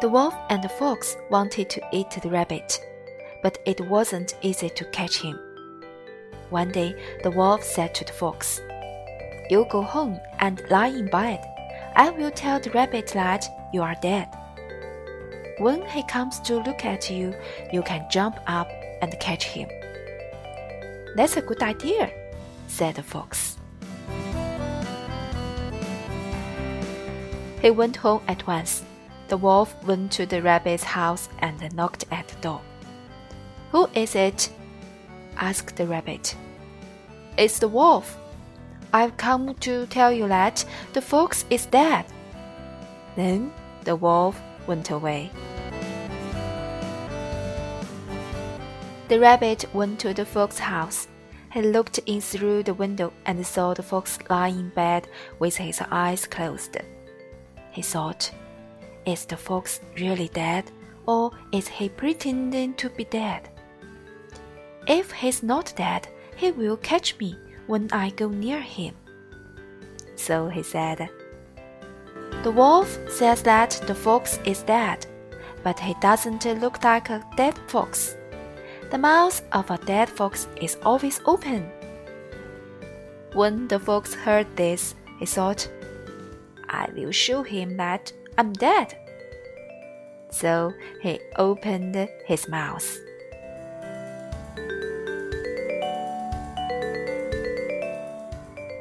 [0.00, 2.80] The wolf and the fox wanted to eat the rabbit,
[3.42, 5.38] but it wasn't easy to catch him.
[6.48, 8.62] One day, the wolf said to the fox,
[9.50, 11.44] You go home and lie in bed.
[11.96, 13.44] I will tell the rabbit that
[13.74, 14.28] you are dead.
[15.58, 17.34] When he comes to look at you,
[17.70, 18.70] you can jump up
[19.02, 19.68] and catch him.
[21.14, 22.10] That's a good idea,
[22.68, 23.58] said the fox.
[27.60, 28.82] He went home at once.
[29.30, 32.60] The wolf went to the rabbit's house and knocked at the door.
[33.70, 34.50] Who is it?
[35.36, 36.34] asked the rabbit.
[37.38, 38.18] It's the wolf.
[38.92, 42.06] I've come to tell you that the fox is dead.
[43.14, 43.52] Then
[43.84, 45.30] the wolf went away.
[49.06, 51.06] The rabbit went to the fox's house.
[51.52, 55.06] He looked in through the window and saw the fox lying in bed
[55.38, 56.76] with his eyes closed.
[57.70, 58.32] He thought,
[59.10, 60.70] Is the fox really dead,
[61.04, 63.48] or is he pretending to be dead?
[64.86, 68.94] If he's not dead, he will catch me when I go near him.
[70.14, 71.10] So he said,
[72.44, 75.04] The wolf says that the fox is dead,
[75.64, 78.16] but he doesn't look like a dead fox.
[78.92, 81.68] The mouth of a dead fox is always open.
[83.32, 85.68] When the fox heard this, he thought,
[86.68, 88.96] I will show him that I'm dead.
[90.30, 92.98] So he opened his mouth.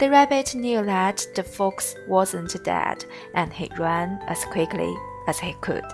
[0.00, 4.94] The rabbit knew that the fox wasn't dead and he ran as quickly
[5.28, 5.84] as he could.